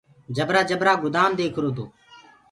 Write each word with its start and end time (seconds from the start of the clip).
جبرآ 0.35 0.61
جبرآ 0.69 0.93
گُدآم 1.03 1.31
ديکرو 1.39 1.69
تو۔ 1.75 1.85